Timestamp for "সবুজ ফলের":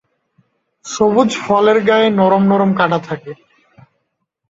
0.85-1.77